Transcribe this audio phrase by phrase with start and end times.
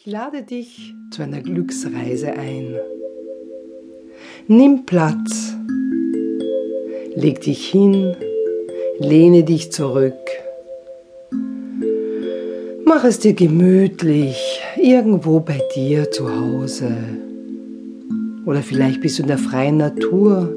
[0.00, 2.76] Ich lade dich zu einer Glücksreise ein.
[4.46, 5.56] Nimm Platz,
[7.16, 8.14] leg dich hin,
[9.00, 10.14] lehne dich zurück.
[12.84, 16.92] Mach es dir gemütlich, irgendwo bei dir zu Hause.
[18.46, 20.54] Oder vielleicht bist du in der freien Natur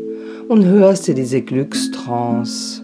[0.49, 2.83] und hörst dir diese Glückstrance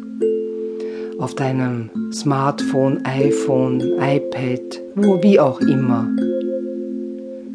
[1.20, 6.10] auf deinem Smartphone, iPhone, iPad, wo wie auch immer.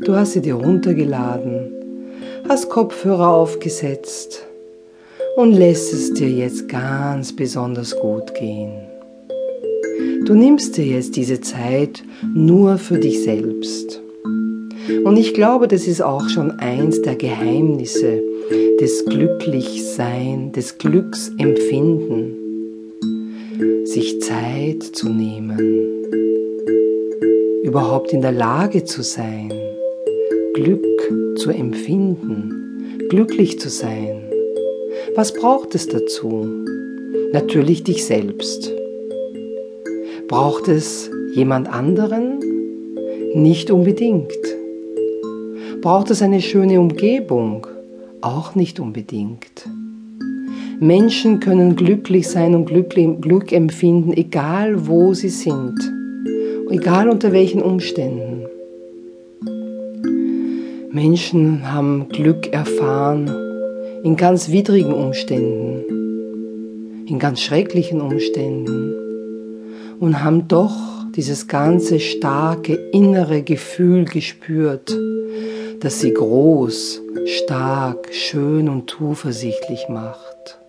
[0.05, 1.71] Du hast sie dir runtergeladen,
[2.49, 4.44] hast Kopfhörer aufgesetzt
[5.36, 8.72] und lässt es dir jetzt ganz besonders gut gehen.
[10.25, 12.03] Du nimmst dir jetzt diese Zeit
[12.35, 14.03] nur für dich selbst.
[15.04, 18.21] Und ich glaube, das ist auch schon eins der Geheimnisse
[18.80, 22.36] des Glücklichsein, des Glücksempfinden,
[23.85, 25.61] sich Zeit zu nehmen,
[27.63, 29.53] überhaupt in der Lage zu sein,
[30.55, 30.87] Glück
[31.37, 34.22] zu empfinden, glücklich zu sein.
[35.14, 36.47] Was braucht es dazu?
[37.33, 38.70] Natürlich dich selbst.
[40.28, 42.39] Braucht es jemand anderen?
[43.34, 44.31] Nicht unbedingt.
[45.81, 47.66] Braucht es eine schöne Umgebung?
[48.20, 49.66] Auch nicht unbedingt.
[50.81, 55.78] Menschen können glücklich sein und Glück empfinden, egal wo sie sind,
[56.69, 58.31] egal unter welchen Umständen.
[60.92, 63.30] Menschen haben Glück erfahren
[64.04, 68.94] in ganz widrigen Umständen, in ganz schrecklichen Umständen
[70.00, 70.76] und haben doch
[71.16, 74.94] dieses ganze starke innere Gefühl gespürt,
[75.80, 80.60] das sie groß, stark, schön und zuversichtlich macht.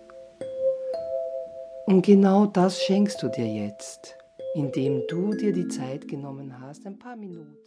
[1.84, 4.16] Und genau das schenkst du dir jetzt,
[4.54, 7.58] indem du dir die Zeit genommen hast, ein paar Minuten.